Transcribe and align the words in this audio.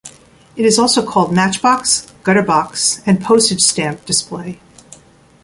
It 0.55 0.65
is 0.65 0.79
also 0.79 1.05
called 1.05 1.31
"matchbox", 1.31 2.11
"gutterbox", 2.23 3.03
and 3.05 3.21
"postage 3.23 3.61
stamp" 3.61 4.03
display. 4.03 4.59